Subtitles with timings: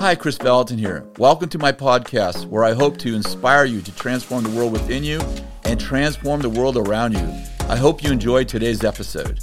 [0.00, 1.04] Hi, Kris Vallotton here.
[1.18, 5.04] Welcome to my podcast where I hope to inspire you to transform the world within
[5.04, 5.20] you
[5.66, 7.34] and transform the world around you.
[7.68, 9.40] I hope you enjoyed today's episode.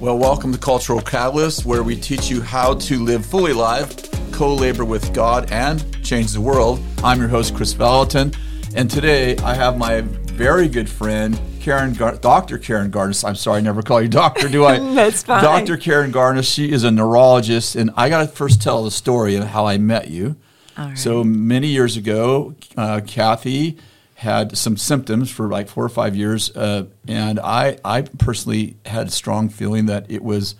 [0.00, 3.94] Well, welcome to Cultural Catalyst, where we teach you how to live fully alive,
[4.32, 6.82] co labor with God, and change the world.
[7.04, 8.36] I'm your host, Kris Vallotton,
[8.74, 12.56] and today I have my very good friend, Karen, Gar- Dr.
[12.56, 13.28] Karen Garnaas.
[13.28, 14.78] I'm sorry, I never call you doctor, do I?
[14.94, 15.44] That's fine.
[15.44, 15.76] Dr.
[15.76, 16.50] Karen Garnaas.
[16.50, 19.76] She is a neurologist, and I got to first tell the story of how I
[19.76, 20.36] met you.
[20.78, 20.96] Right.
[20.96, 23.76] So many years ago, uh, Kathy
[24.14, 29.08] had some symptoms for like four or five years, uh, and I, I personally had
[29.08, 30.54] a strong feeling that it was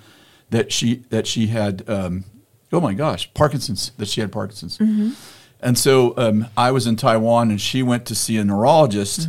[0.51, 2.25] that she that she had, um,
[2.71, 3.93] oh my gosh, Parkinson's.
[3.97, 4.77] That she had Parkinson's.
[4.77, 5.13] Mm-hmm.
[5.61, 9.27] And so um, I was in Taiwan, and she went to see a neurologist.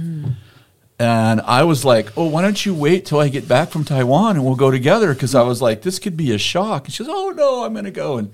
[0.99, 4.35] And I was like, "Oh, why don't you wait till I get back from Taiwan
[4.35, 7.03] and we'll go together?" Because I was like, "This could be a shock." And she
[7.05, 8.31] goes, "Oh no, I'm going to go." And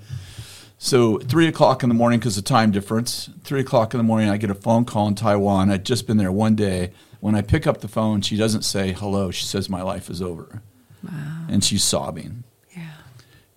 [0.78, 4.28] so three o'clock in the morning, because of time difference, three o'clock in the morning,
[4.28, 5.70] I get a phone call in Taiwan.
[5.70, 6.90] I'd just been there one day.
[7.20, 9.30] When I pick up the phone, she doesn't say hello.
[9.30, 10.60] She says, "My life is over,"
[11.04, 11.46] Wow.
[11.48, 12.42] and she's sobbing.
[12.76, 12.82] Yeah.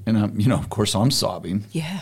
[0.06, 1.66] And I'm, you know, of course, I'm sobbing.
[1.72, 2.02] Yeah.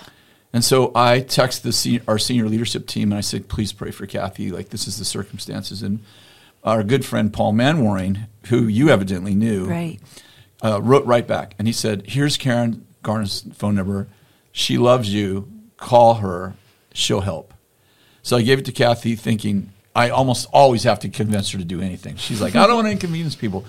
[0.54, 3.92] And so I text the se- our senior leadership team and I said, please pray
[3.92, 4.50] for Kathy.
[4.50, 5.84] Like this is the circumstances.
[5.84, 6.00] And
[6.68, 10.00] our good friend Paul Manwaring, who you evidently knew, Right.
[10.64, 14.08] uh, wrote right back and he said, here's Karen Garnaas's phone number.
[14.52, 15.50] She loves you.
[15.78, 16.56] Call her.
[16.94, 17.54] She'll help.
[18.22, 21.64] So I gave it to Kathy, thinking I almost always have to convince her to
[21.64, 22.18] do anything.
[22.18, 23.64] She's like, I don't want to inconvenience people,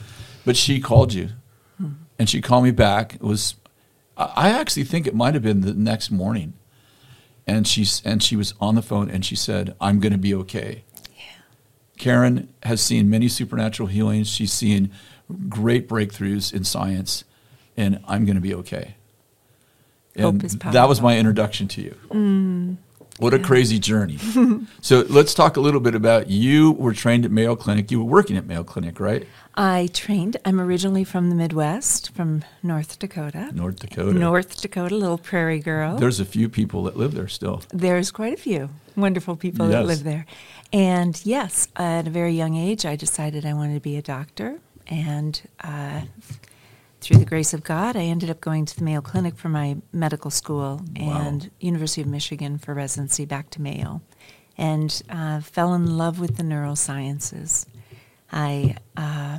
[0.44, 1.28] but she called you,
[2.19, 3.14] and she called me back.
[3.14, 3.54] It was,
[4.16, 6.54] I actually think it might have been the next morning,
[7.46, 10.34] and she's and she was on the phone and she said, "I'm going to be
[10.34, 10.82] okay."
[11.98, 14.28] Karen has seen many supernatural healings.
[14.28, 14.91] She's seen
[15.48, 17.24] great breakthroughs in science,
[17.77, 18.94] and I'm going to be okay.
[20.19, 21.96] Hope And that was my introduction to you.
[22.08, 22.76] Mm.
[23.19, 24.19] What a crazy journey.
[24.80, 27.91] so let's talk a little bit about you were trained at Mayo Clinic.
[27.91, 29.26] You were working at Mayo Clinic, right?
[29.56, 30.37] I trained.
[30.44, 33.50] I'm originally from the Midwest, from North Dakota.
[33.53, 34.16] North Dakota.
[34.16, 35.97] North Dakota, little prairie girl.
[35.97, 37.62] There's a few people that live there still.
[37.70, 40.26] There's quite a few wonderful people that live there.
[40.72, 44.60] And yes, at a very young age, I decided I wanted to be a doctor.
[44.86, 46.03] And uh,
[47.00, 49.76] through the grace of God, I ended up going to the Mayo Clinic for my
[49.92, 54.03] medical school and University of Michigan for residency back to Mayo.
[54.56, 57.66] And uh, fell in love with the neurosciences.
[58.32, 59.38] I, uh,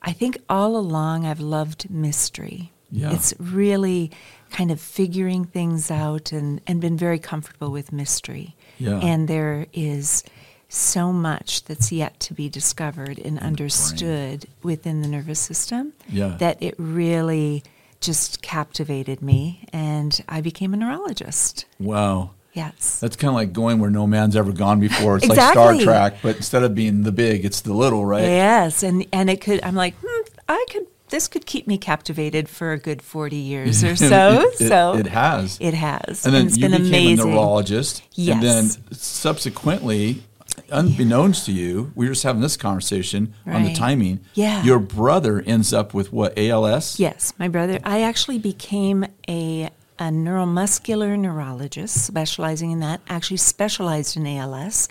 [0.00, 2.72] I think all along I've loved mystery.
[2.90, 3.12] Yeah.
[3.12, 4.10] It's really
[4.50, 8.54] kind of figuring things out and, and been very comfortable with mystery.
[8.78, 8.98] Yeah.
[9.00, 10.24] And there is
[10.68, 16.36] so much that's yet to be discovered and understood within the nervous system Yeah.
[16.38, 17.62] that it really
[18.00, 21.64] just captivated me and I became a neurologist.
[21.80, 22.30] Wow.
[22.52, 22.98] Yes.
[23.00, 25.16] That's kind of like going where no man's ever gone before.
[25.16, 28.22] It's like Star Trek, but instead of being the big, it's the little, right?
[28.22, 29.62] Yes, and and it could.
[29.62, 30.86] I'm like, hmm, I could.
[31.10, 34.40] This could keep me captivated for a good forty years or so.
[34.52, 35.58] It- it- so it has.
[35.60, 36.24] It has.
[36.26, 37.20] And then it's you been became amazing.
[37.28, 38.02] a neurologist.
[38.14, 38.34] Yes.
[38.34, 40.22] And then subsequently,
[40.70, 44.20] unbeknownst to you, we were just having this conversation on the timing.
[44.34, 44.62] Yeah.
[44.64, 46.98] Your brother ends up with what, ALS?
[46.98, 47.78] Yes, my brother.
[47.84, 49.70] I actually became a
[50.00, 53.00] a neuromuscular neurologist, specializing in that.
[53.08, 54.88] Actually, specialized in ALS,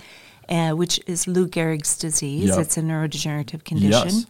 [0.49, 2.49] uh, which is Lou Gehrig's disease.
[2.49, 2.59] Yep.
[2.59, 4.25] It's a neurodegenerative condition Yes.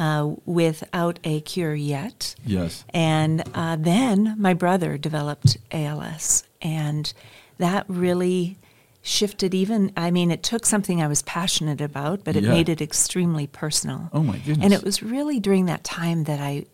[0.00, 2.34] Uh, without a cure yet.
[2.44, 2.84] Yes.
[2.90, 7.12] And uh, then my brother developed ALS, and
[7.58, 8.56] that really
[9.02, 9.92] shifted even.
[9.96, 12.50] I mean, it took something I was passionate about, but it Yeah.
[12.50, 14.10] made it extremely personal.
[14.12, 14.64] Oh, my goodness.
[14.64, 16.64] And it was really during that time that I,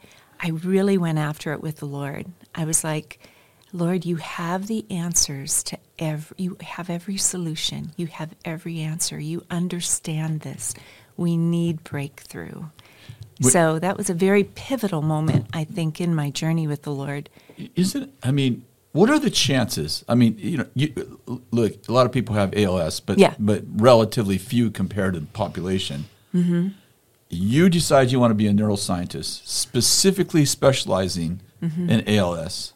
[0.40, 2.26] I really went after it with the Lord.
[2.54, 3.18] I was like,
[3.72, 6.36] Lord, you have the answers to every.
[6.38, 7.92] You have every solution.
[7.96, 9.18] You have every answer.
[9.18, 10.74] You understand this.
[11.16, 12.64] We need breakthrough.
[13.40, 17.28] So that was a very pivotal moment, I think, in my journey with the Lord.
[17.74, 20.04] Isn't I mean, what are the chances?
[20.08, 23.34] I mean, you know, you, look, a lot of people have ALS, but Yeah.
[23.38, 26.06] but relatively few compared to the population.
[26.34, 26.68] Mm-hmm.
[27.28, 31.88] You decide you want to be a neuroscientist, specifically specializing Mm-hmm.
[31.88, 32.74] in ALS,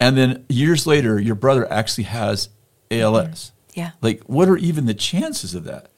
[0.00, 2.48] and then years later, your brother actually has
[2.90, 3.52] ALS.
[3.74, 3.90] Yeah.
[4.00, 5.90] Like, what are even the chances of that?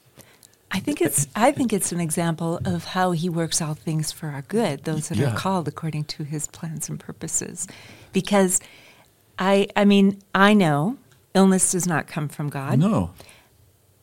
[0.72, 4.28] I think it's I think it's an example of how he works all things for
[4.28, 5.32] our good, those that Yeah.
[5.32, 7.66] are called according to his plans and purposes.
[8.12, 8.60] Because
[9.38, 10.96] I I mean, I know
[11.34, 13.10] illness does not come from God, No,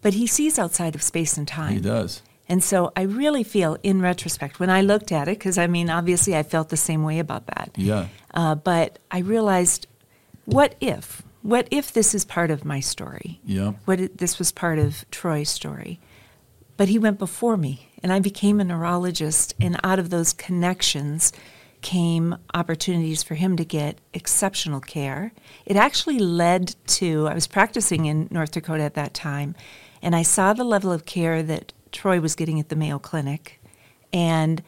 [0.02, 1.74] but he sees outside of space and time.
[1.74, 2.22] he does.
[2.50, 5.90] And so I really feel in retrospect when I looked at it because I mean
[5.90, 7.72] obviously I felt the same way about that.
[7.76, 8.08] Yeah.
[8.34, 9.88] Uh, but I realized
[10.46, 13.40] what if what if this is part of my story?
[13.46, 13.74] Yeah.
[13.86, 16.00] What if this was part of Troy's story?
[16.78, 21.34] But he went before me, and I became a neurologist, and out of those connections
[21.82, 25.32] came opportunities for him to get exceptional care.
[25.66, 29.56] It actually led to, I was practicing in North Dakota at that time,
[30.02, 33.60] and I saw the level of care that Troy was getting at the Mayo Clinic,
[34.14, 34.62] and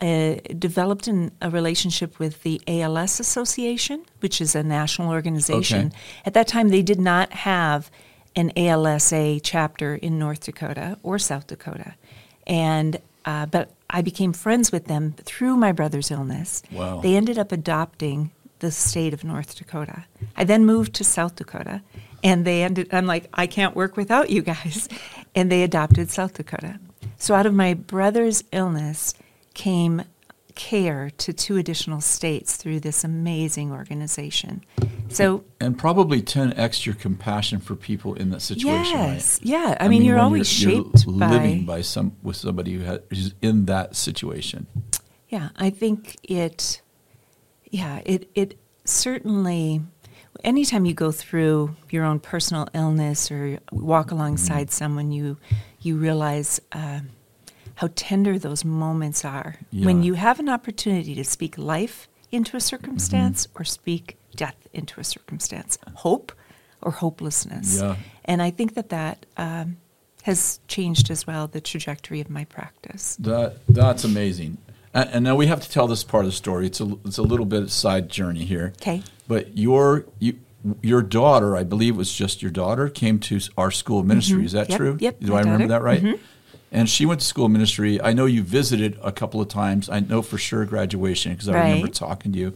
[0.00, 5.86] uh, developed an, a relationship with the ALS Association, which is a national organization.
[5.86, 5.96] Okay.
[6.26, 7.88] At that time, they did not have
[8.34, 11.94] an ALSA chapter in North Dakota or South Dakota,
[12.46, 16.62] and uh, but I became friends with them through my brother's illness.
[16.72, 17.00] Wow.
[17.00, 20.04] They ended up adopting the state of North Dakota.
[20.36, 21.82] I then moved to South Dakota,
[22.24, 22.88] and they ended.
[22.92, 24.88] I'm like, I can't work without you guys,
[25.34, 26.78] and they adopted South Dakota.
[27.18, 29.14] So out of my brother's illness
[29.54, 30.02] came
[30.54, 34.64] care to two additional states through this amazing organization.
[35.08, 39.46] So And probably 10x your compassion for people in that situation, yes, right?
[39.46, 39.76] yeah.
[39.80, 43.94] I, mean, you're always you're shaped living by by some with somebody who's in that
[43.96, 44.66] situation.
[45.28, 46.82] Yeah, I think it.
[47.70, 49.80] Yeah, it it certainly.
[50.44, 55.36] Anytime you go through your own personal illness or walk alongside someone, you
[55.80, 57.10] you realize um
[57.76, 62.60] how tender those moments are when you have an opportunity to speak life into a
[62.60, 66.32] circumstance or speak death into a circumstance, hope
[66.80, 67.80] or hopelessness.
[67.80, 67.96] Yeah.
[68.24, 69.76] And I think that that um,
[70.22, 73.16] has changed as well the trajectory of my practice.
[73.20, 74.58] That that's amazing.
[74.94, 76.66] And, and now we have to tell this part of the story.
[76.66, 78.72] It's a it's a little bit side journey here.
[78.80, 79.02] Okay.
[79.28, 80.38] But your you,
[80.80, 84.44] your daughter, I believe it was just your daughter, came to our school of ministry.
[84.44, 84.72] Is that Mm-hmm.
[84.72, 84.96] Yep, true?
[85.00, 85.96] yep, Do I remember daughter.
[85.96, 86.04] Mm-hmm.
[86.04, 86.20] that right?
[86.72, 88.00] And she went to school ministry.
[88.00, 89.90] I know you visited a couple of times.
[89.90, 92.54] I know for sure graduation because I remember talking to you.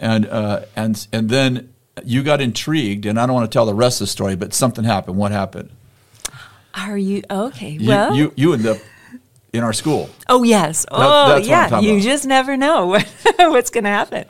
[0.00, 1.72] And uh, and and then
[2.04, 4.52] you got intrigued, and I don't want to tell the rest of the story, but
[4.52, 5.16] something happened.
[5.16, 5.70] What happened?
[6.74, 7.70] Are you okay?
[7.70, 8.78] You well, you, you ended up
[9.52, 10.10] in our school.
[10.28, 10.86] Oh yes.
[10.90, 11.80] Oh what I'm yeah.
[11.80, 12.02] You about.
[12.02, 12.86] just never know
[13.38, 14.26] what's going to happen.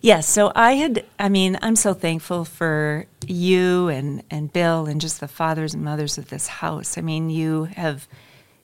[0.00, 0.28] Yes.
[0.28, 1.04] So I had.
[1.18, 5.82] I mean, I'm so thankful for you and and Bill and just the fathers and
[5.82, 6.96] mothers of this house.
[6.96, 8.06] I mean, you have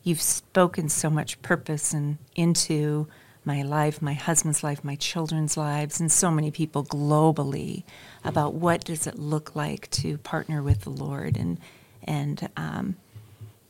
[0.09, 3.07] you've spoken so much purpose and into
[3.45, 7.85] my life, my husband's life, my children's lives, and so many people globally
[8.25, 11.59] about what does it look like to partner with the Lord and
[12.05, 12.97] and um,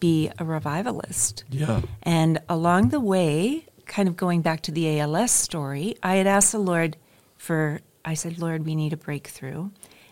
[0.01, 1.45] be a revivalist.
[1.51, 1.83] Yeah.
[2.03, 6.53] And along the way, kind of going back to the ALS story, I had asked
[6.53, 6.97] the Lord
[7.37, 9.71] for, I said, Lord, we need a breakthrough.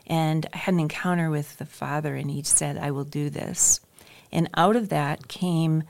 [0.08, 3.81] And I had an encounter with the Father, and he said, I will do this.
[4.32, 5.84] And out of that came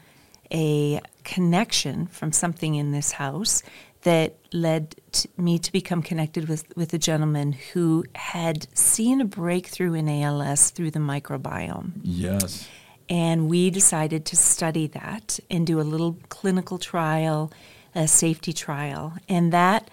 [0.52, 3.62] a connection from something in this house
[4.02, 9.24] that led to me to become connected with, with a gentleman who had seen a
[9.24, 11.92] breakthrough in ALS through the microbiome.
[12.02, 12.68] Yes.
[13.08, 17.52] And we decided to study that and do a little clinical trial,
[17.94, 19.14] a safety trial.
[19.28, 19.90] And that,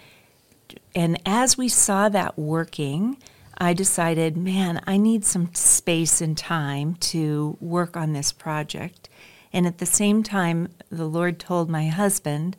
[0.94, 3.16] and as we saw that working,
[3.58, 9.08] I decided, man, I need some space and time to work on this project.
[9.54, 12.56] And at the same time, the Lord told my husband,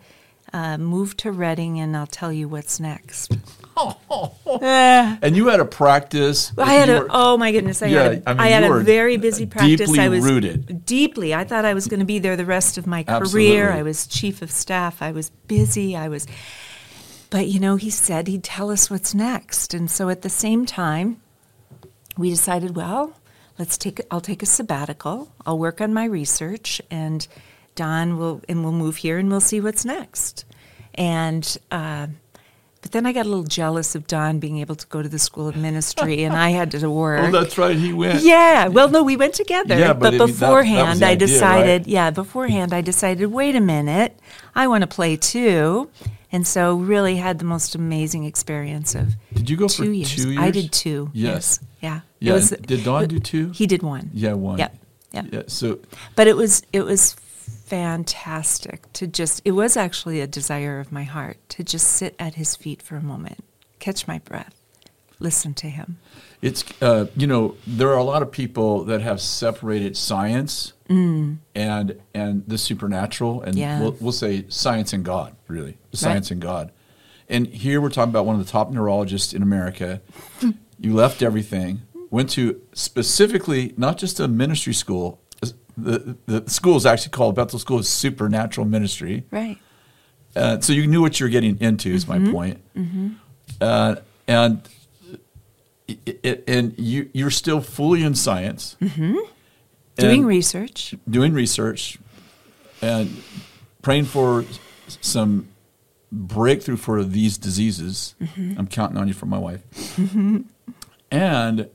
[0.53, 3.33] uh, move to Redding and I'll tell you what's next.
[3.77, 5.17] Eh.
[5.21, 6.53] And you had a practice.
[6.57, 7.81] I had a were- oh my goodness!
[7.81, 9.79] I Yeah, had a, I mean, I had a very busy practice.
[9.89, 10.85] deeply I was rooted.
[10.85, 11.33] deeply.
[11.33, 13.17] I thought I was going to be there the rest of my career.
[13.17, 13.49] Absolutely.
[13.57, 13.71] career.
[13.73, 15.01] I was chief of staff.
[15.01, 15.95] I was busy.
[15.97, 16.25] I was,
[17.29, 20.65] but you know, he said he'd tell us what's next, and so at the same
[20.65, 21.19] time,
[22.17, 23.13] we decided, well,
[23.57, 24.01] let's take.
[24.11, 25.31] I'll take a sabbatical.
[25.45, 27.27] I'll work on my research, and
[27.75, 30.45] Don will and we'll move here, and we'll see what's next.
[30.93, 31.57] And.
[31.71, 32.07] Uh,
[32.85, 35.17] but then I got a little jealous of Don being able to go to the
[35.17, 37.19] school of ministry, and I had to work.
[37.29, 37.75] Oh, that's right.
[37.75, 38.21] He went.
[38.21, 39.75] Yeah, well, no, we went together.
[39.75, 41.87] Yeah, but I mean, that- that beforehand, I idea, decided, right?
[41.87, 44.19] yeah, beforehand, I decided, wait a minute,
[44.53, 45.89] I want to play too.
[46.31, 50.25] And so, really had the most amazing experience of Did you go for two years.
[50.37, 51.09] I did two.
[51.11, 51.59] Yes.
[51.81, 52.01] Yeah.
[52.19, 52.33] Yeah.
[52.33, 53.49] was- Did Don do two?
[53.49, 54.11] He did one.
[54.13, 54.59] Yeah, one.
[54.59, 54.77] Yep.
[55.13, 55.25] Yep.
[55.31, 55.41] Yeah.
[55.47, 55.79] So
[56.15, 57.15] But it was it was
[57.65, 62.35] fantastic to just it was actually a desire of my heart to just sit at
[62.35, 63.43] his feet for a moment,
[63.79, 64.55] catch my breath,
[65.19, 65.97] listen to him.
[66.41, 71.99] it's uh, you know there are a lot of people that have separated science and
[72.13, 73.59] and the supernatural and Mm.
[73.59, 73.79] Yeah.
[73.81, 76.71] we'll, we'll say science and God really science and God.
[77.27, 80.01] And here we're talking about one of the top neurologists in America.
[80.79, 81.81] you left everything,
[82.11, 85.19] went to specifically not just a ministry school.
[85.77, 89.23] The, the school is actually called Bethel School of Supernatural Ministry.
[89.31, 89.57] Right.
[90.35, 91.89] Uh, so you knew what you're getting into.
[91.93, 92.25] Is Mm-hmm.
[92.25, 92.61] my point.
[93.61, 93.95] Uh,
[94.27, 94.61] and
[95.87, 99.17] it, it, and you you're still fully in science, Mm-hmm.
[99.97, 100.93] Doing research.
[101.09, 101.97] doing research,
[102.81, 103.21] and
[103.81, 104.43] praying for
[104.87, 105.47] some
[106.11, 108.15] breakthrough for these diseases.
[108.21, 108.55] Mm-hmm.
[108.59, 109.61] I'm counting on you for my wife,
[111.11, 111.69] and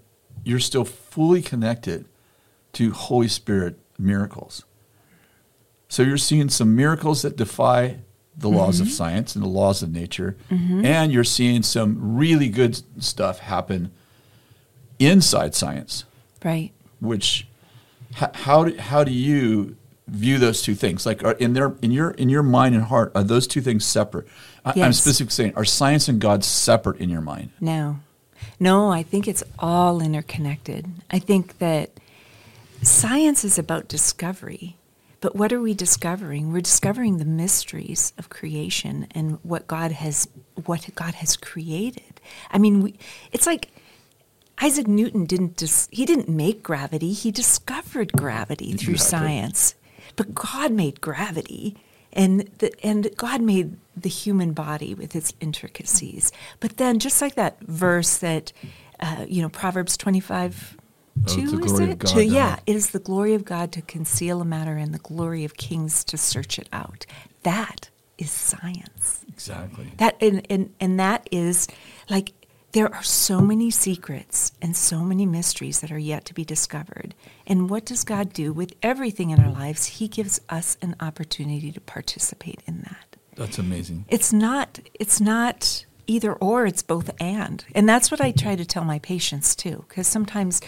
[0.45, 2.05] you're still fully connected
[2.75, 4.65] to Holy Spirit miracles.
[5.89, 7.99] So you're seeing some miracles that defy
[8.37, 8.87] the laws Mm-hmm.
[8.87, 13.91] of science and the laws of nature, and you're seeing some really good stuff happen
[14.99, 16.05] inside science.
[16.45, 16.73] Right.
[17.01, 17.47] Which,
[18.21, 19.77] h- how do, how do you
[20.07, 21.05] view those two things?
[21.07, 23.85] Like, are in their in your in your mind and heart, are those two things
[23.85, 24.27] separate?
[24.65, 27.51] I, I'm specifically saying, are science and God separate in your mind?
[27.61, 28.01] No.
[28.59, 30.87] No, I think it's all interconnected.
[31.11, 31.91] I think that
[32.83, 34.77] science is about discovery.
[35.21, 36.51] But what are we discovering?
[36.51, 40.29] We're discovering the mysteries of creation and what God has
[40.65, 42.21] what God has created.
[42.51, 42.95] I mean, we,
[43.31, 43.71] it's like
[44.63, 49.29] Isaac Newton didn't dis, he didn't make gravity, he discovered gravity through Exactly.
[49.29, 49.75] science.
[50.17, 51.77] But God made gravity
[52.13, 56.33] and the, and God made the human body with its intricacies.
[56.61, 58.53] But then just like that verse that
[59.01, 60.83] uh, you know Proverbs 25 Oh,
[61.27, 61.99] Oh, Two, the is glory of it?
[61.99, 62.59] God, To- yeah.
[62.67, 66.05] it is the glory of God to conceal a matter and the glory of kings
[66.05, 67.07] to search it out.
[67.43, 69.25] That is science.
[69.29, 69.93] Exactly.
[69.97, 71.67] That and, and, and that is
[72.09, 72.33] like
[72.73, 77.15] there are so many secrets and so many mysteries that are yet to be discovered.
[77.47, 79.87] And what does God do with everything in our lives?
[79.87, 83.17] He gives us an opportunity to participate in that.
[83.35, 84.05] That's amazing.
[84.09, 87.65] It's not it's not either or, it's both and.
[87.75, 90.61] And that's what I try to tell my patients too, because sometimes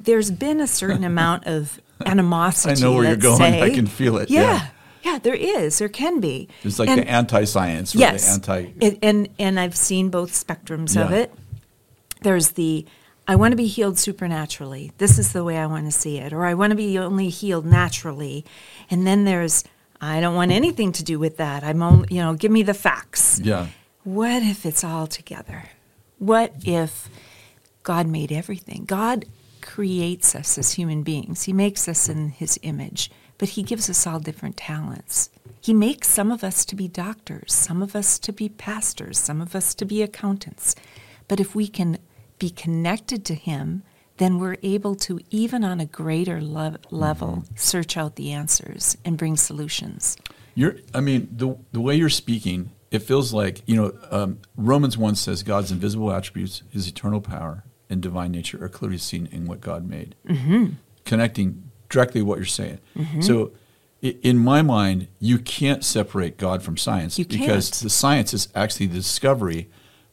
[0.00, 2.80] there's been a certain amount of animosity.
[2.82, 3.40] I know where you're going.
[3.42, 4.40] I can feel it, Yeah.
[4.42, 4.66] yeah.
[5.12, 5.18] yeah.
[5.18, 5.78] there is.
[5.78, 6.48] There can be.
[6.62, 8.26] It's like And- the anti-science or yes.
[8.26, 8.72] the anti.
[8.80, 11.32] It- and and I've seen both spectrums of it.
[12.22, 12.86] There's the
[13.26, 14.92] I want to be healed supernaturally.
[14.98, 17.30] This is the way I want to see it, or I want to be only
[17.30, 18.44] healed naturally.
[18.90, 19.64] And then there's
[20.00, 21.64] I don't want anything to do with that.
[21.64, 23.40] I'm only, you know, give me the facts.
[23.42, 23.68] Yeah.
[24.02, 25.70] What if it's all together?
[26.18, 27.08] What if
[27.82, 28.84] God made everything?
[28.84, 29.24] God
[29.64, 31.44] creates us as human beings.
[31.44, 35.30] He makes us in his image, but he gives us all different talents.
[35.60, 39.40] He makes some of us to be doctors, some of us to be pastors, some
[39.40, 40.76] of us to be accountants.
[41.26, 41.98] But if we can
[42.38, 43.82] be connected to him,
[44.18, 49.18] then we're able to, even on a greater lev- level, search out the answers and
[49.18, 50.16] bring solutions.
[50.54, 53.98] You're, I mean, the the way you're speaking, it feels like you know.
[54.10, 58.98] Um, Romans one says God's invisible attributes, His eternal power and divine nature are clearly
[58.98, 60.14] seen in what God made.
[60.26, 60.74] Mm-hmm.
[61.04, 62.78] Connecting directly what you're saying.
[62.96, 63.20] Mm-hmm.
[63.20, 63.52] So,
[64.02, 67.82] in my mind, you can't separate God from science You because can't.
[67.82, 69.70] the science is actually the discovery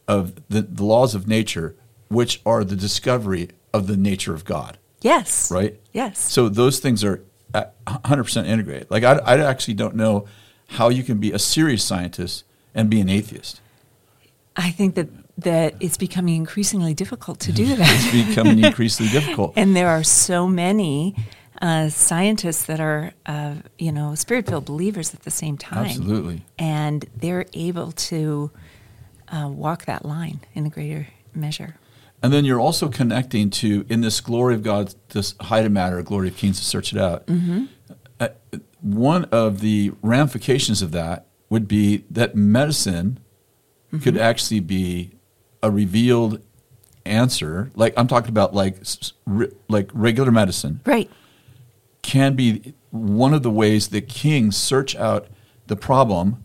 [0.08, 1.76] of the, the laws of nature,
[2.08, 4.78] which are the discovery of the nature of God.
[5.02, 5.50] Yes.
[5.50, 5.78] Right.
[5.92, 6.18] Yes.
[6.18, 7.22] So those things are
[7.54, 8.90] 100% integrated.
[8.90, 10.26] Like I, I actually don't know
[10.68, 13.60] how you can be a serious scientist and be an atheist.
[14.56, 15.08] I think that
[15.42, 17.88] that it's becoming increasingly difficult to do that.
[17.90, 19.54] It's becoming increasingly difficult.
[19.56, 21.14] and there are so many
[21.60, 25.86] uh, scientists that are, uh, you know, spirit-filled believers at the same time.
[25.86, 26.44] Absolutely.
[26.58, 28.50] And they're able to
[29.28, 31.76] uh, walk that line in a greater measure.
[32.22, 36.02] And then you're also connecting to in this glory of God, this height of matter,
[36.02, 37.28] glory of kings to search it out.
[38.20, 38.28] Uh,
[38.80, 43.18] one of the ramifications of that would be that medicine
[44.02, 45.12] could actually be
[45.62, 46.40] a revealed
[47.04, 47.70] answer.
[47.74, 50.80] Like I'm talking about, like s- s- re- like regular medicine.
[50.86, 51.10] Right.
[52.02, 55.28] can be one of the ways that kings search out
[55.68, 56.42] the problem,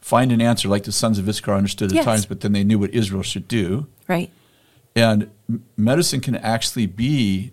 [0.00, 2.04] find an answer, like the sons of Issachar understood the Yes.
[2.06, 3.86] times, but then they knew what Israel should do.
[4.08, 4.30] Right.
[4.96, 5.30] And
[5.76, 7.52] medicine can actually be,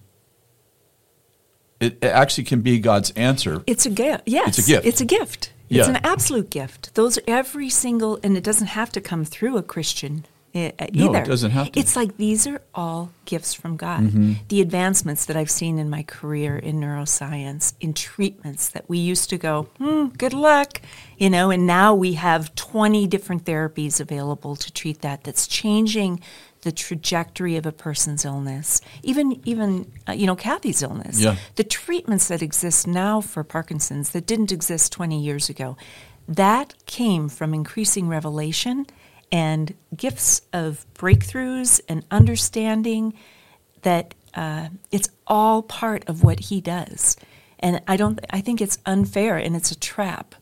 [1.79, 3.61] it, it actually can be God's answer.
[3.67, 4.23] It's a gift.
[4.25, 4.57] Yes.
[4.57, 4.85] It's a gift.
[4.87, 5.51] It's a gift.
[5.69, 5.89] It's Yeah.
[5.89, 6.93] an absolute gift.
[6.95, 11.15] Those are every single, and it doesn't have to come through a Christian uh, No,
[11.15, 11.79] it doesn't have to.
[11.79, 14.47] It's like these are all gifts from God.
[14.49, 19.29] The advancements that I've seen in my career in neuroscience, in treatments that we used
[19.31, 20.81] to go, hmm, good luck,
[21.17, 25.23] you know, and now we have 20 different therapies available to treat that.
[25.23, 26.19] That's changing
[26.61, 28.79] the trajectory of a person's illness.
[29.01, 31.19] Even, even uh, you know, Kathy's illness.
[31.19, 31.35] Yeah.
[31.55, 35.77] The treatments that exist now for Parkinson's that didn't exist 20 years ago,
[36.27, 38.85] that came from increasing revelation
[39.33, 43.15] and gifts of breakthroughs and understanding
[43.81, 47.17] that uh, it's all part of what he does.
[47.57, 48.19] And I don't.
[48.29, 50.35] I think it's unfair and it's a trap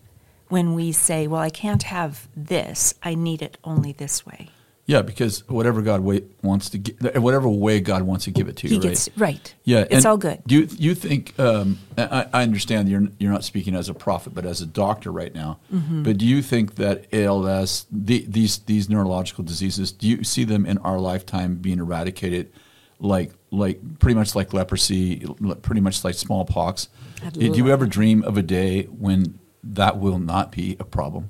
[0.50, 2.94] when we say, "Well, I can't have this.
[3.02, 4.50] I need it only this way."
[4.92, 8.58] Yeah, because whatever God way, wants to, gi- whatever way God wants to give it
[8.58, 9.36] to He you, gets right?
[9.36, 9.56] right.
[9.64, 10.42] Yeah, it's and all good.
[10.46, 11.40] Do you, you think?
[11.40, 15.10] Um, I, I understand you're you're not speaking as a prophet, but as a doctor
[15.10, 15.60] right now.
[15.74, 16.04] Mm-hmm.
[16.04, 20.66] But do you think that ALS, the, these these neurological diseases, do you see them
[20.66, 22.52] in our lifetime being eradicated,
[23.00, 25.26] like like pretty much like leprosy,
[25.62, 26.90] pretty much like smallpox?
[27.26, 31.30] I'd Do you ever dream of a day when that will not be a problem?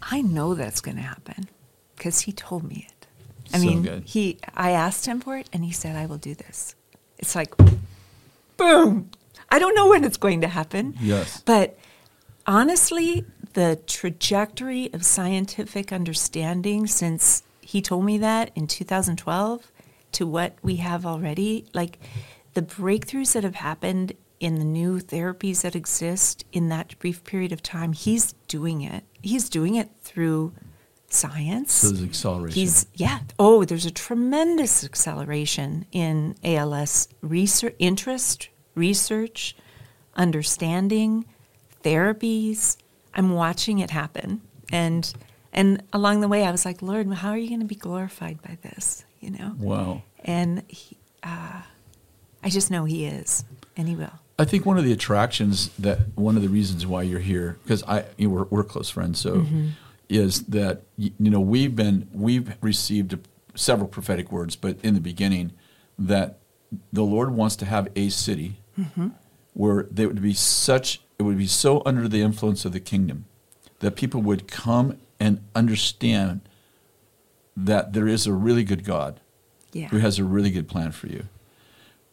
[0.00, 1.48] I know that's going to happen
[2.00, 3.06] because he told me it.
[3.52, 4.04] I So mean, good.
[4.06, 4.38] he.
[4.54, 6.74] I asked him for it, and he said, "I will do this."
[7.18, 7.52] It's like,
[8.56, 9.10] boom.
[9.50, 10.94] I don't know when it's going to happen.
[10.98, 11.42] Yes.
[11.44, 11.78] But
[12.46, 19.70] honestly, the trajectory of scientific understanding since he told me that in 2012
[20.12, 21.98] to what we have already, like
[22.54, 27.52] the breakthroughs that have happened in the new therapies that exist in that brief period
[27.52, 29.04] of time, he's doing it.
[29.20, 30.54] He's doing it through
[31.12, 31.72] science.
[31.72, 32.60] So there's acceleration.
[32.60, 33.20] He's yeah.
[33.38, 39.56] Oh, there's a tremendous acceleration in ALS research, interest, research,
[40.14, 41.24] understanding,
[41.82, 42.76] therapies.
[43.14, 44.40] I'm watching it happen,
[44.70, 45.12] and
[45.52, 48.40] and along the way, I was like, Lord, how are you going to be glorified
[48.42, 49.04] by this?
[49.20, 50.02] You know, wow.
[50.24, 51.62] and he, uh,
[52.42, 53.44] I just know He is,
[53.76, 54.12] and He will.
[54.38, 57.82] I think one of the attractions that one of the reasons why you're here because
[57.82, 59.44] I you know, we're, we're close friends so
[60.10, 63.16] is that you know we've been we've received
[63.54, 65.52] several prophetic words but in the beginning
[65.98, 66.38] that
[66.92, 69.08] the Lord wants to have a city mm-hmm.
[69.54, 73.24] where there would be such it would be so under the influence of the kingdom
[73.80, 76.40] that people would come and understand
[77.56, 79.20] that there is a really good God
[79.72, 79.88] Yeah.
[79.88, 81.24] who has a really good plan for you.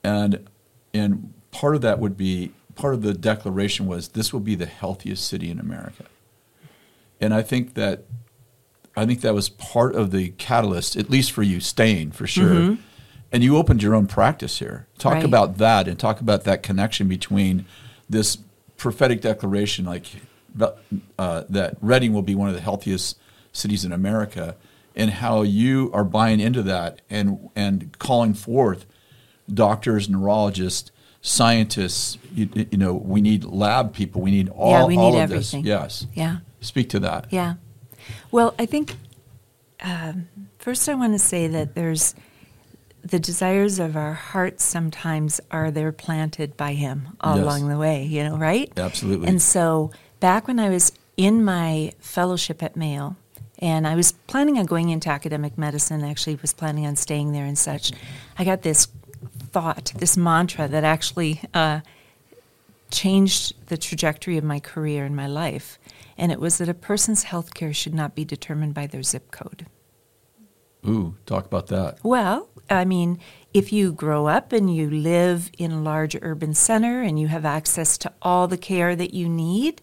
[0.04, 0.48] And
[0.94, 4.66] and part of that would be part of the declaration was this will be the
[4.66, 6.06] healthiest city in America.
[7.22, 8.04] And I think that
[8.96, 12.78] I think that was part of the catalyst, at least for you staying for sure.
[13.32, 14.88] And you opened your own practice here.
[14.98, 15.24] Talk Right.
[15.26, 17.66] about that and talk about that connection between
[18.10, 18.38] this
[18.78, 20.06] prophetic declaration, like
[21.20, 23.18] uh, that Redding will be one of the healthiest
[23.52, 24.56] cities in America,
[24.96, 28.86] and how you are buying into that and and calling forth
[29.54, 30.92] doctors, neurologists,
[31.22, 32.18] scientists.
[32.34, 34.22] You, you know, we need lab people.
[34.22, 35.62] We need all, Yeah, we all need of everything.
[35.64, 35.68] this.
[35.70, 36.08] Yes.
[36.14, 36.38] Yeah.
[36.62, 37.28] Speak to that.
[37.32, 37.56] Yeah.
[38.32, 38.96] Well, I think
[39.82, 42.16] um, first I want to say that there's
[43.04, 47.44] the desires of our hearts sometimes are they're planted by Him all Yes.
[47.44, 48.72] along the way, you know, right?
[48.78, 49.28] Absolutely.
[49.28, 53.16] And so back when I was in my fellowship at Mayo,
[53.60, 57.46] and I was planning on going into academic medicine, actually was planning on staying there
[57.46, 57.92] and such,
[58.38, 58.88] I got this
[59.52, 61.80] thought, this mantra that actually uh,
[62.92, 65.80] changed the trajectory of my career and my life.
[66.18, 69.32] And it was that a person's health care should not be determined by their zip
[69.32, 69.68] code.
[70.88, 72.00] Ooh, talk about that.
[72.04, 73.20] Well, I mean,
[73.54, 77.46] if you grow up and you live in a large urban center and you have
[77.46, 79.82] access to all the care that you need,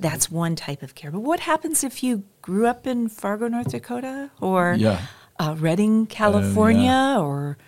[0.00, 1.10] that's one type of care.
[1.10, 5.02] But what happens if you grew up in Fargo, North Dakota, or Yeah.
[5.38, 7.58] uh, Redding, California, or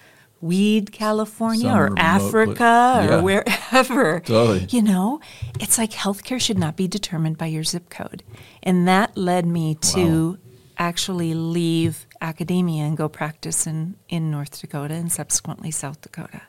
[0.40, 3.16] Weed, California, Some or Africa, Yeah.
[3.18, 4.20] or wherever?
[4.24, 4.66] Totally.
[4.70, 5.20] You know,
[5.60, 8.22] it's like healthcare should not be determined by your zip code.
[8.62, 10.36] And that led me to Wow.
[10.78, 16.42] actually leave academia and go practice in, in North Dakota and subsequently South Dakota.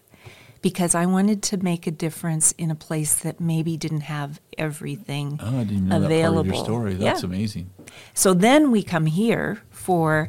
[0.61, 5.39] Because I wanted to make a difference in a place that maybe didn't have everything
[5.41, 6.43] Oh, I didn't know available.
[6.43, 6.93] that part of your story.
[6.95, 7.27] That's Yeah.
[7.29, 7.69] amazing.
[8.13, 10.27] So then we come here for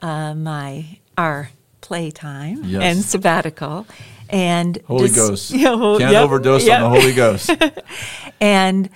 [0.00, 1.50] uh, my our
[1.88, 2.82] playtime Yes.
[2.82, 3.86] and sabbatical,
[4.28, 5.50] and Holy dis- Ghost.
[5.62, 6.82] Yeah, hol- Can't yep, overdose yep.
[6.82, 7.50] on the Holy Ghost.
[8.40, 8.90] and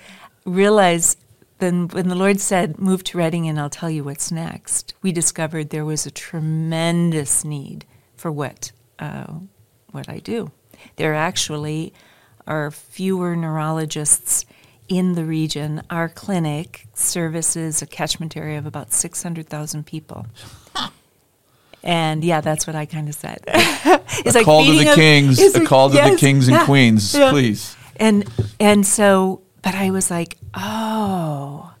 [0.45, 1.17] realize
[1.57, 5.11] then when the Lord said, "Move to Redding, and I'll tell you what's next," we
[5.11, 9.33] discovered there was a tremendous need for what uh,
[9.91, 10.51] what I do.
[10.97, 11.93] There actually
[12.45, 14.45] are fewer neurologists
[14.87, 15.81] in the region.
[15.89, 20.27] Our clinic services a catchment area of about six hundred thousand people.
[21.83, 23.43] And yeah, that's what I kind of said.
[23.47, 26.65] it's a call to the kings, it's a like- call to the kings and yeah,
[26.65, 27.29] queens, yeah.
[27.29, 27.75] please.
[27.97, 28.27] And
[28.59, 31.73] and so, but I was like, oh,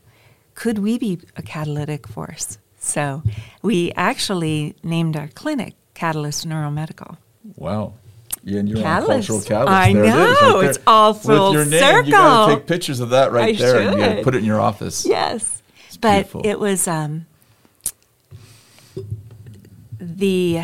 [0.55, 2.57] could we be a catalytic force?
[2.77, 3.23] So
[3.61, 7.17] we actually named our clinic Catalyst Neuromedical.
[7.55, 7.93] Wow.
[8.43, 9.29] Yeah, and you're Catalyst.
[9.29, 9.73] on cultural catalyst.
[9.73, 12.55] I there it is, right know, it's all full With your name, you got to
[12.55, 14.59] take pictures of that right I there, and you got to put it in your
[14.59, 15.05] office.
[15.05, 15.61] Yes,
[16.01, 16.41] but beautiful.
[16.43, 17.25] it was um,
[20.03, 20.63] the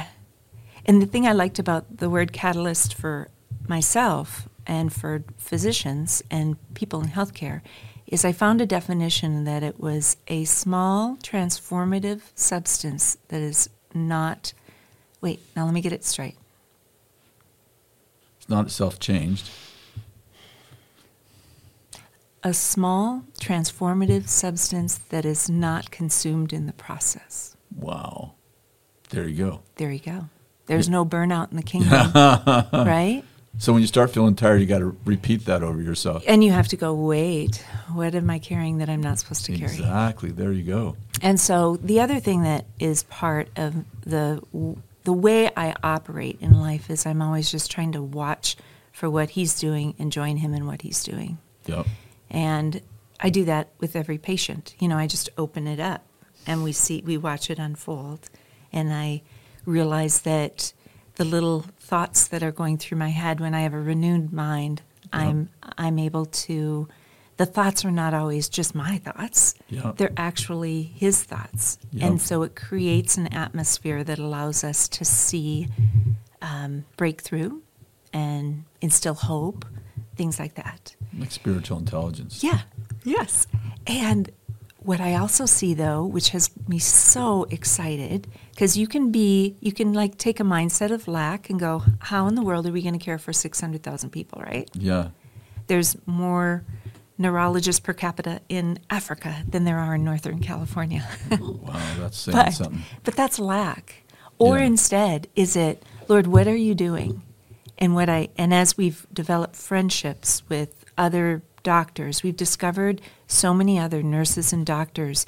[0.85, 3.29] and the thing I liked about the word catalyst for
[3.67, 7.61] myself and for physicians and people in healthcare
[8.07, 14.53] is I found a definition that it was a small transformative substance that is not.
[15.21, 16.37] Wait, now let me get it straight.
[18.39, 19.49] It's not itself changed.
[22.41, 27.55] A small transformative substance that is not consumed in the process.
[27.75, 28.33] Wow.
[29.09, 29.61] There you go.
[29.75, 30.29] There you go.
[30.67, 32.11] There's no burnout in the kingdom,
[32.85, 33.23] right?
[33.57, 36.23] So when you start feeling tired, you got to repeat that over yourself.
[36.27, 37.57] And you have to go, wait,
[37.91, 39.71] what am I carrying that I'm not supposed to carry?
[39.71, 40.31] Exactly.
[40.31, 40.95] There you go.
[41.21, 44.41] And so the other thing that is part of the
[45.03, 48.55] the way I operate in life is I'm always just trying to watch
[48.91, 51.39] for what he's doing and join him in what he's doing.
[51.65, 51.87] Yep.
[52.29, 52.81] And
[53.19, 54.75] I do that with every patient.
[54.79, 56.05] You know, I just open it up
[56.45, 58.29] and we see we watch it unfold
[58.71, 59.21] and I
[59.65, 60.73] realize that
[61.15, 64.81] the little thoughts that are going through my head when I have a renewed mind.
[65.11, 66.87] I'm I'm able to
[67.37, 69.55] the thoughts are not always just my thoughts.
[69.95, 71.79] They're actually his thoughts.
[71.99, 75.69] And so it creates an atmosphere that allows us to see
[76.41, 77.61] um, breakthrough
[78.11, 79.65] and instill hope,
[80.15, 80.95] things like that.
[81.17, 82.43] Like spiritual intelligence.
[82.43, 82.59] Yeah,
[83.05, 83.47] yes.
[83.87, 84.29] And
[84.79, 88.27] what I also see though, which has me so excited,
[88.59, 92.27] because you can be, you can like take a mindset of lack and go, how
[92.27, 94.69] in the world are we going to care for 600,000 people, right?
[94.73, 95.11] Yeah.
[95.67, 96.65] There's more
[97.17, 101.07] neurologists per capita in Africa than there are in Northern California.
[101.39, 101.79] Wow.
[101.99, 102.81] That's saying but, something.
[103.05, 104.03] but that's lack.
[104.37, 104.65] Or Yeah.
[104.65, 107.21] instead, is it, Lord, what are you doing?
[107.77, 113.79] And what I and as we've developed friendships with other doctors, we've discovered so many
[113.79, 115.25] other nurses and doctors.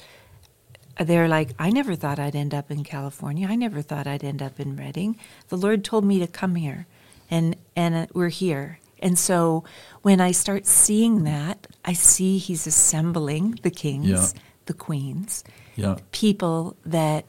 [0.98, 3.48] They're like, I never thought I'd end up in California.
[3.48, 5.18] I never thought I'd end up in Redding.
[5.48, 6.86] The Lord told me to come here,
[7.30, 8.78] and and uh, we're here.
[9.00, 9.64] And so
[10.02, 14.26] when I start seeing that, I see He's assembling the kings, Yeah.
[14.66, 15.42] the queens,
[15.76, 15.96] Yeah.
[16.12, 17.24] people that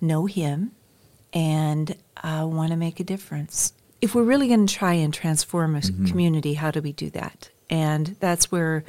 [0.00, 0.72] know him
[1.32, 1.94] and
[2.24, 3.72] uh, want to make a difference.
[4.00, 7.08] If we're really going to try and transform a s- community, how do we do
[7.10, 7.50] that?
[7.70, 8.84] And that's where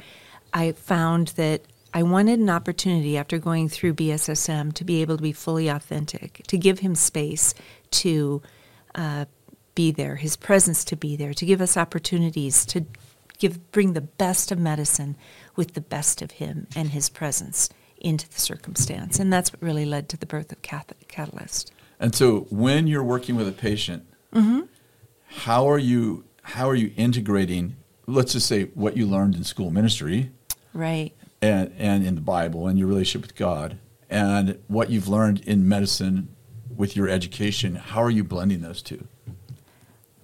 [0.52, 1.62] I found that
[1.96, 6.42] I wanted an opportunity after going through BSSM to be able to be fully authentic,
[6.48, 7.54] to give him space
[7.92, 8.42] to
[8.96, 9.26] uh,
[9.76, 12.84] be there, his presence to be there, to give us opportunities to
[13.38, 15.16] give bring the best of medicine
[15.56, 17.68] with the best of him and his presence
[18.00, 19.18] into the circumstance.
[19.20, 21.72] And that's what really led to the birth of Catalyst.
[22.00, 24.04] And so when you're working with a patient,
[24.34, 24.62] Mm-hmm.
[25.28, 27.76] how are you how are you integrating
[28.08, 30.32] let's just say what you learned in school ministry
[30.72, 31.12] Right.
[31.42, 33.78] And, and in the Bible and your relationship with God
[34.10, 36.28] and what you've learned in medicine
[36.74, 39.06] with your education, how are you blending those two?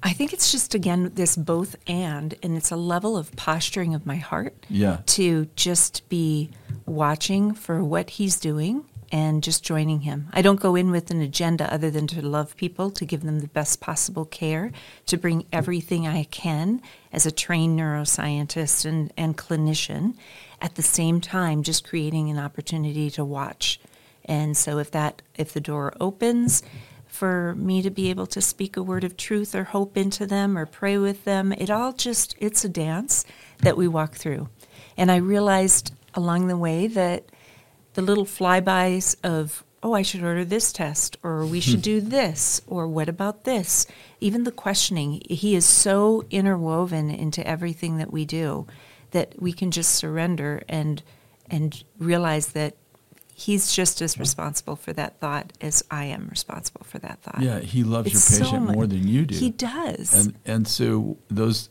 [0.03, 4.07] I think it's just again this both and, and it's a level of posturing of
[4.07, 5.01] my heart Yeah.
[5.07, 6.51] to just be
[6.87, 10.29] watching for what he's doing and just joining him.
[10.33, 13.40] I don't go in with an agenda other than to love people, to give them
[13.40, 14.73] the best possible care,
[15.07, 16.81] to bring everything I can
[17.12, 20.14] as a trained neuroscientist and, and clinician.
[20.61, 23.81] At the same time, just creating an opportunity to watch.
[24.25, 26.62] And so if that if the door opens,
[27.11, 30.57] for me to be able to speak a word of truth or hope into them
[30.57, 31.53] or pray with them.
[31.53, 33.27] It all just, it's a dance
[33.59, 34.49] that we walk through.
[34.96, 37.25] And I realized along the way that
[37.94, 41.81] the little flybys of, oh, I should order this test, or we should hmm.
[41.81, 43.87] do this, or what about this?
[44.20, 48.66] Even the questioning, he is so interwoven into everything that we do
[49.11, 51.03] that we can just surrender and
[51.53, 52.76] and realize that
[53.35, 57.40] he's just as responsible for that thought as I am responsible for that thought.
[57.40, 59.35] Yeah, he loves It's your patient mu- more than you do.
[59.35, 60.14] He does.
[60.14, 61.70] and and so those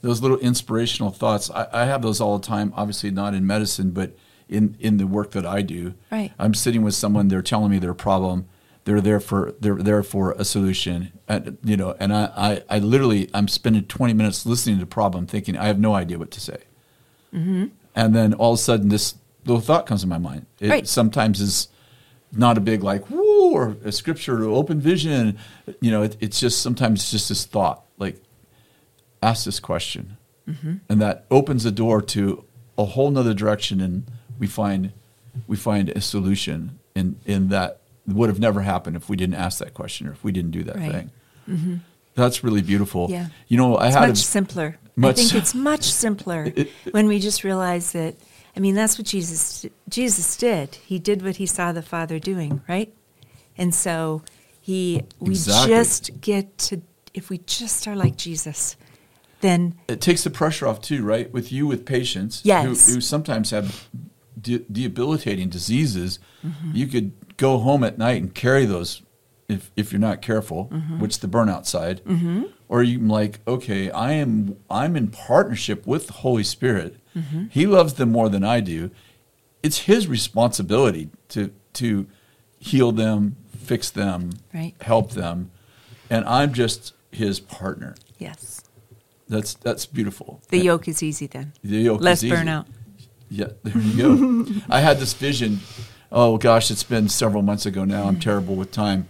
[0.00, 3.90] those little inspirational thoughts I, I have those all the time obviously not in medicine
[3.90, 4.16] but
[4.48, 5.94] in in the work that i do.
[6.10, 6.32] Right.
[6.38, 8.46] i'm sitting with someone they're telling me their problem.
[8.84, 11.12] They're there for they're there for a solution.
[11.28, 14.86] And you know and i i, I literally i'm spending 20 minutes listening to the
[14.86, 16.58] problem thinking i have no idea what to say.
[17.34, 17.66] Mm-hmm.
[17.94, 20.46] and then all of a sudden this little thought comes in my mind.
[20.60, 20.86] It Right.
[20.88, 21.68] sometimes is
[22.32, 25.38] not a big like woo or a scripture or open vision.
[25.80, 28.16] You know it, it's just sometimes it's just this thought like
[29.22, 30.16] ask this question.
[30.88, 32.44] And that opens the door to
[32.78, 34.92] a whole nother direction and we find
[35.46, 39.58] we find a solution in in that would have never happened if we didn't ask
[39.58, 40.92] that question or if we didn't do that Right.
[40.92, 41.10] thing
[41.48, 41.74] mm-hmm.
[42.14, 43.26] that's really beautiful Yeah.
[43.48, 44.78] you know i it's had much a, simpler.
[44.96, 46.52] much- I think it's much simpler
[46.90, 48.14] when we just realize that.
[48.56, 50.74] I mean, that's what Jesus Jesus did.
[50.84, 52.92] He did what he saw the Father doing, right?
[53.56, 54.22] And so
[54.60, 55.74] he we Exactly.
[55.76, 56.82] just get to
[57.14, 58.76] if we just are like Jesus,
[59.42, 61.32] then it takes the pressure off too, right?
[61.32, 62.64] With you with patients Yes.
[62.88, 63.88] who, who sometimes have
[64.40, 66.70] de- debilitating diseases, Mm-hmm.
[66.74, 69.02] you could go home at night and carry those
[69.48, 71.00] if if you're not careful, Mm-hmm.
[71.00, 72.00] which the burnout side,
[72.68, 76.96] or you can like, okay, I am I'm in partnership with the Holy Spirit.
[77.16, 77.44] Mm-hmm.
[77.50, 78.90] He loves them more than I do.
[79.62, 82.06] It's His responsibility to to
[82.58, 84.74] heal them, fix them, Right.
[84.80, 85.50] help them,
[86.10, 87.94] and I'm just His partner.
[88.18, 88.62] yes,
[89.28, 90.40] That's that's beautiful.
[90.50, 91.52] the yoke is easy then.
[91.64, 92.34] The yoke Less is easy.
[92.36, 92.66] burnout.
[93.30, 94.52] Yeah, there you go.
[94.68, 95.60] I had this vision.
[96.10, 98.04] Oh gosh, it's been several months ago now.
[98.04, 99.08] I'm terrible with time,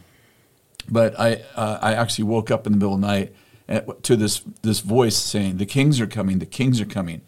[0.89, 3.35] but I uh, I actually woke up in the middle of the night
[3.69, 6.39] at, to this this voice saying, "The kings are coming.
[6.41, 7.21] The kings are coming."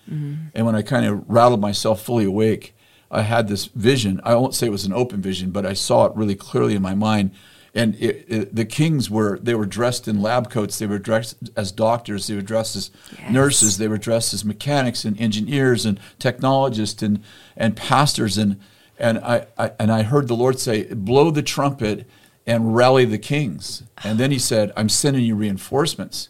[0.55, 2.75] And when I kind of rattled myself fully awake,
[3.11, 4.21] I had this vision.
[4.25, 6.83] I won't say it was an open vision, but I saw it really clearly in
[6.83, 7.31] my mind.
[7.75, 10.79] And it, it, the kings were they were dressed in lab coats.
[10.79, 12.27] They were dressed as doctors.
[12.27, 13.31] They were dressed as Yes.
[13.31, 13.79] nurses.
[13.79, 17.23] They were dressed as mechanics and engineers and technologists and,
[17.57, 18.59] and pastors and
[18.99, 22.07] and I, I and I heard the Lord say, "Blow the trumpet
[22.47, 26.29] and rally the kings." And then He said, "I'm sending you reinforcements."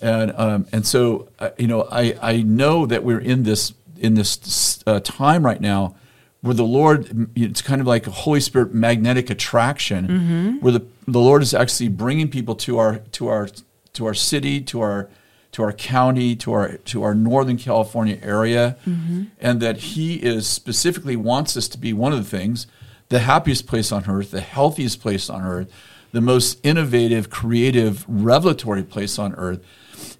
[0.00, 4.14] And um, and so uh, you know, I I know that we're in this in
[4.14, 5.96] this uh, time right now
[6.40, 11.18] where the Lord it's kind of like a Holy Spirit magnetic attraction, where the the
[11.20, 13.48] Lord is actually bringing people to our to our
[13.94, 15.08] to our city, to our
[15.52, 18.76] to our county, to our to our Northern California area,
[19.40, 22.66] and that He is specifically wants us to be one of the things,
[23.08, 25.72] the happiest place on earth, the healthiest place on earth,
[26.12, 29.60] the most innovative, creative, revelatory place on earth,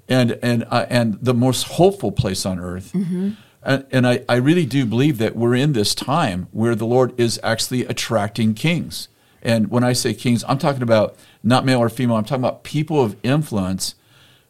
[0.09, 2.93] and and uh, and the most hopeful place on earth.
[2.95, 7.19] And, and I, I really do believe that we're in this time where the Lord
[7.21, 9.09] is actually attracting kings.
[9.43, 12.17] And when I say kings, I'm talking about not male or female.
[12.17, 13.95] I'm talking about people of influence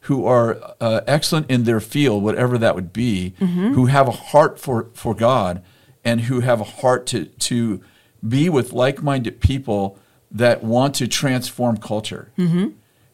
[0.02, 4.58] who are uh, excellent in their field, whatever that would be, who have a heart
[4.58, 5.62] for, for God
[6.04, 7.82] and who have a heart to, to
[8.26, 9.98] be with like minded people
[10.30, 12.30] that want to transform culture.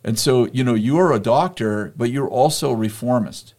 [0.05, 3.55] And so, you know, you're a doctor, but you're also a reformist.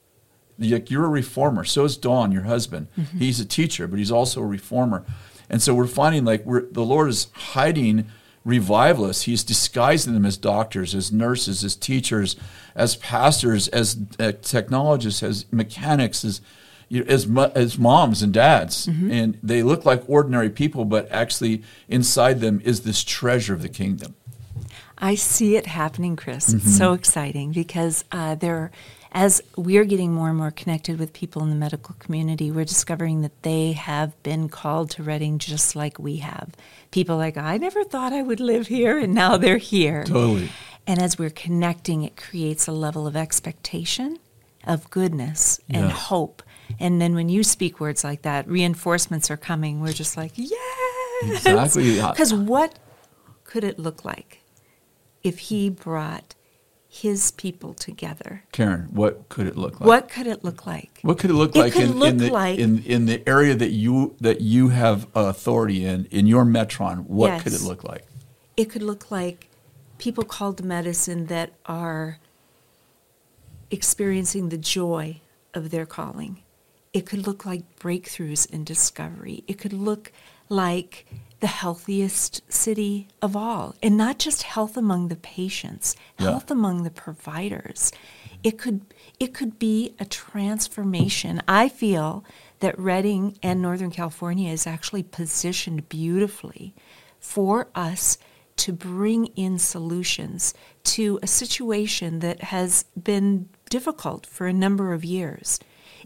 [0.57, 1.63] Like you're a reformer.
[1.63, 2.87] So is Don, your husband.
[3.17, 5.05] He's a teacher, but he's also a reformer.
[5.49, 8.07] And so we're finding like we're, the Lord is hiding
[8.43, 9.23] revivalists.
[9.23, 12.35] He's disguising them as doctors, as nurses, as teachers,
[12.75, 16.41] as pastors, as uh, technologists, as mechanics, as
[16.87, 21.63] you know, as as moms and dads, and they look like ordinary people, but actually
[21.87, 24.15] inside them is this treasure of the kingdom.
[24.97, 26.47] I see it happening, Kris.
[26.47, 26.57] Mm-hmm.
[26.57, 28.71] It's so exciting because uh, there,
[29.15, 33.21] as we're getting more and more connected with people in the medical community, we're discovering
[33.21, 36.49] that they have been called to Redding just like we have.
[36.91, 40.03] People like I never thought I would live here, and now they're here.
[40.03, 40.49] Totally.
[40.85, 44.19] And as we're connecting, it creates a level of expectation,
[44.65, 45.91] of goodness, and Yeah.
[45.91, 46.43] hope.
[46.77, 49.79] And then when you speak words like that, reinforcements are coming.
[49.79, 50.51] We're just like, yes.
[51.23, 51.99] Exactly.
[52.11, 52.77] Because what
[53.45, 54.41] could it look like
[55.23, 56.35] if he brought
[56.95, 58.43] his people together?
[58.53, 59.87] Karen, what could it look like?
[59.87, 60.99] What could it look like?
[61.01, 63.53] What could it look It like, in, look in, the, like- in in the area
[63.53, 67.05] that you that you have authority in in your metron?
[67.05, 68.05] What could it look like?
[68.55, 69.49] It could look like
[69.97, 72.19] people called to medicine that are
[73.69, 75.19] experiencing the joy
[75.53, 76.43] of their calling.
[76.93, 79.43] It could look like breakthroughs in discovery.
[79.47, 80.13] It could look
[80.47, 81.05] like
[81.39, 83.75] the healthiest city of all.
[83.83, 86.31] And not just health among the patients, Yeah.
[86.31, 87.91] health among the providers.
[88.43, 88.81] It could
[89.19, 91.41] it could be a transformation.
[91.47, 92.23] I feel
[92.59, 96.73] that Redding and Northern California is actually positioned beautifully
[97.19, 98.17] for us
[98.57, 105.03] to bring in solutions to a situation that has been difficult for a number of
[105.03, 105.59] years.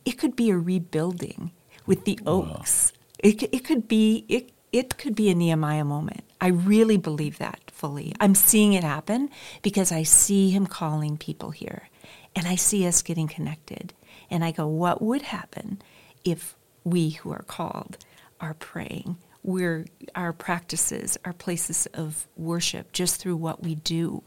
[0.05, 1.51] It could be a rebuilding
[1.85, 2.93] with the oaks.
[3.19, 6.23] It, it could be it, it could be a Nehemiah moment.
[6.39, 8.13] I really believe that fully.
[8.19, 9.29] I'm seeing it happen
[9.61, 11.89] because I see him calling people here
[12.35, 13.93] and I see us getting connected.
[14.29, 15.81] And I go, what would happen
[16.23, 17.97] if we who are called
[18.39, 19.17] are praying?
[19.43, 24.23] We're our practices, our places of worship just through what we do.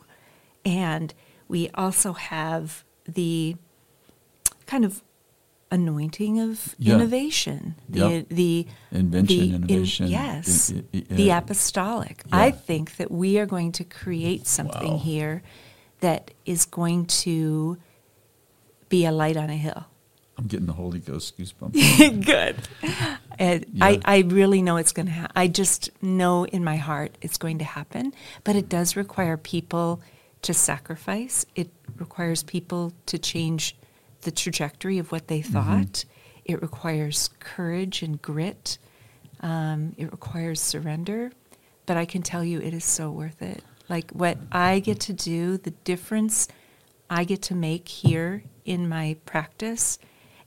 [0.64, 1.14] And
[1.48, 3.56] we also have the
[4.66, 5.02] kind of
[5.72, 6.94] anointing of Yeah.
[6.94, 7.74] innovation.
[7.88, 8.28] The Yep.
[8.28, 10.70] the Invention, the- in- innovation, yes.
[10.72, 12.22] i- i- i- the apostolic.
[12.28, 12.36] Yeah.
[12.36, 14.98] I think that we are going to create something Wow.
[14.98, 15.42] here
[16.00, 17.78] that is going to
[18.88, 19.86] be a light on a hill.
[20.38, 22.24] I'm getting the Holy Ghost goosebumps.
[22.24, 22.56] Good.
[23.38, 23.84] And Yeah.
[23.84, 25.32] I, I really know it's going to happen.
[25.36, 28.12] I just know in my heart it's going to happen.
[28.44, 30.00] But it does require people
[30.42, 31.46] to sacrifice.
[31.54, 33.76] It requires people to change
[34.22, 36.04] the trajectory of what they thought.
[36.44, 38.78] It requires courage and grit.
[39.40, 41.30] Um, it requires surrender.
[41.86, 43.62] But I can tell you, it is so worth it.
[43.88, 46.48] Like what I get to do, the difference
[47.10, 49.98] I get to make here in my practice,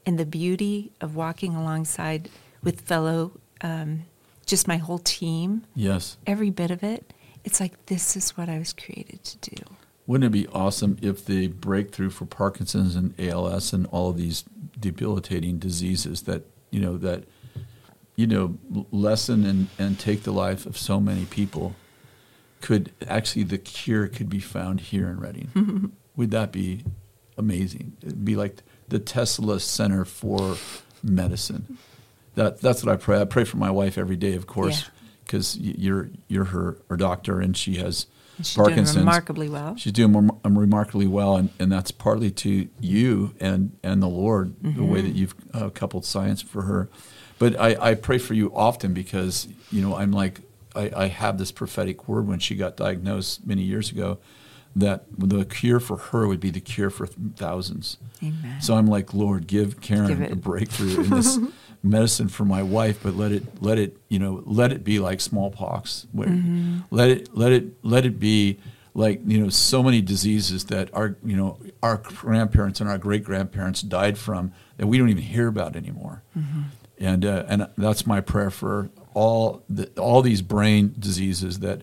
[0.06, 2.30] and the beauty of walking alongside
[2.64, 4.04] with fellow, um,
[4.46, 6.18] just my whole team, Yes.
[6.26, 7.14] every bit of it.
[7.44, 9.64] It's like this is what I was created to do.
[10.08, 14.44] Wouldn't it be awesome if the breakthrough for Parkinson's and ALS and all of these
[14.80, 17.24] debilitating diseases that you know that
[18.16, 18.58] you know
[18.92, 21.76] lessen and, and take the life of so many people
[22.62, 25.92] could actually the cure could be found here in Redding?
[26.16, 26.84] Would that be
[27.38, 27.98] amazing?
[28.02, 30.56] It'd be like the Tesla Center for
[31.04, 31.78] Medicine.
[32.36, 33.20] That that's what I pray.
[33.22, 34.88] I pray for my wife every day, of course, Yeah.
[35.26, 38.08] because you're you're her, her doctor and she has
[38.38, 38.98] She's doing Parkinson's.
[38.98, 39.76] remarkably well.
[39.78, 44.56] She's doing rem- remarkably well, and, and that's partly to you and, and the Lord,
[44.62, 46.90] the way that you've uh, coupled science for her.
[47.40, 50.42] But I, I pray for you often because, you know, I'm like,
[50.76, 54.20] I, I have this prophetic word when she got diagnosed many years ago
[54.76, 57.98] that the cure for her would be the cure for thousands.
[58.22, 58.60] Amen.
[58.62, 61.38] So I'm like, Lord, give Karen Give a breakthrough in this
[61.86, 65.22] medicine for my wife, but let it let it you know let it be like
[65.22, 66.08] smallpox.
[66.12, 66.80] Where- Mm-hmm.
[66.92, 68.58] Let it let it let it be
[68.94, 73.24] like you know so many diseases that our you know our grandparents and our great
[73.24, 76.24] grandparents died from that we don't even hear about anymore.
[76.38, 76.62] Mm-hmm.
[76.98, 81.82] And uh, and that's my prayer for all the, all these brain diseases that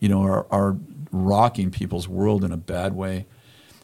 [0.00, 0.76] you know are are
[1.12, 3.26] rocking people's world in a bad way.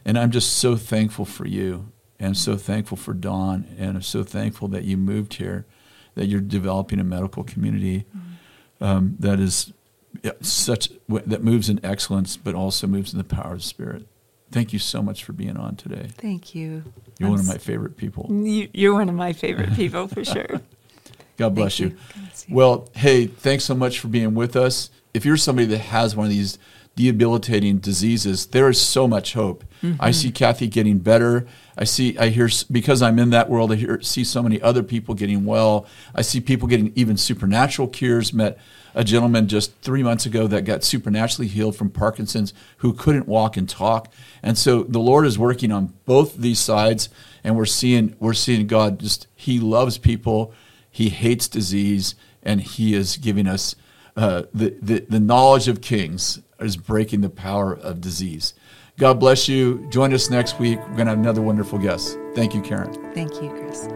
[0.05, 1.92] And I'm just so thankful for you
[2.23, 5.67] and so thankful for Dawn and I'm so thankful that you moved here,
[6.15, 8.07] that you're developing a medical community
[8.81, 9.73] um, that is
[10.41, 14.07] such that moves in excellence but also moves in the power of the spirit.
[14.53, 16.09] Thank you so much for being on today.
[16.19, 16.85] Thank you.
[17.19, 18.27] You're I'm one of my favorite people.
[18.31, 20.61] You- You're one of my favorite people for sure.
[21.39, 21.89] God bless you.
[21.89, 21.91] you.
[21.95, 22.55] God bless you.
[22.55, 24.91] Well, hey, thanks so much for being with us.
[25.15, 26.59] If you're somebody that has one of these
[26.95, 29.65] debilitating diseases, there is so much hope.
[29.99, 31.47] I see Kathy getting better.
[31.77, 34.83] I see, I hear, because I'm in that world, I hear, see so many other
[34.83, 35.87] people getting well.
[36.15, 38.33] I see people getting even supernatural cures.
[38.33, 38.59] Met
[38.95, 43.57] a gentleman just three months ago that got supernaturally healed from Parkinson's who couldn't walk
[43.57, 44.13] and talk.
[44.43, 47.09] And so the Lord is working on both these sides,
[47.43, 50.53] and we're seeing, we're seeing God just, He loves people.
[50.91, 53.75] He hates disease, and He is giving us
[54.15, 58.55] uh, the, the, the knowledge of kings is breaking the power of disease.
[58.99, 59.87] God bless you.
[59.91, 60.79] Join us next week.
[60.79, 62.19] We're going to have another wonderful guest.
[62.35, 62.93] Thank you, Karen.
[63.15, 63.89] Thank you, Kris.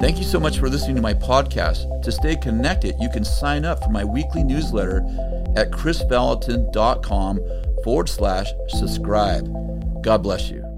[0.00, 2.02] Thank you so much for listening to my podcast.
[2.02, 4.98] To stay connected, you can sign up for my weekly newsletter
[5.56, 7.40] at krisvallotton.com
[7.84, 10.02] forward slash subscribe.
[10.02, 10.69] God bless you.